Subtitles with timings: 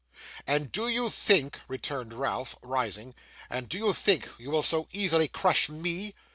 [0.47, 3.13] 'And do you think,' returned Ralph, rising,
[3.51, 6.15] 'and do you think, you will so easily crush ME?